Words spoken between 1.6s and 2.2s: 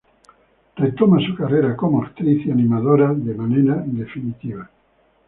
como